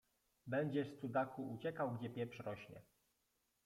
[0.47, 2.81] Będziesz, Cudaku, uciekał, gdzie pieprz rośnie.